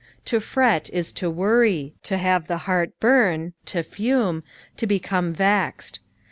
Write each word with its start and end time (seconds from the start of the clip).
To 0.25 0.39
fret 0.39 0.89
is 0.89 1.11
to 1.11 1.29
worry, 1.29 1.93
to 2.01 2.17
have 2.17 2.47
the 2.47 2.57
heart 2.65 2.93
bum, 2.99 3.53
to 3.65 3.83
fume, 3.83 4.41
to 4.77 4.87
l>eromc 4.87 5.33
vexed. 5.35 5.99